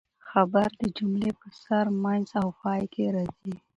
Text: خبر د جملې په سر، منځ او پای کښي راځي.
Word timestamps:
خبر 0.29 0.67
د 0.81 0.83
جملې 0.97 1.31
په 1.39 1.47
سر، 1.63 1.85
منځ 2.03 2.27
او 2.41 2.47
پای 2.59 2.81
کښي 2.93 3.07
راځي. 3.15 3.55